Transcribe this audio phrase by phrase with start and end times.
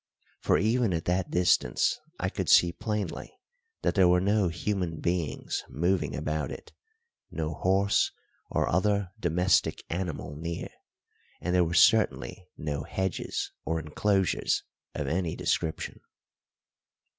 [0.39, 3.37] For even at that distance I could see plainly
[3.83, 6.73] that there were no human beings moving about it,
[7.29, 8.11] no horse
[8.49, 10.69] or other domestic animal near,
[11.39, 14.63] and there were certainly no hedges or enclosures
[14.95, 15.99] of any description.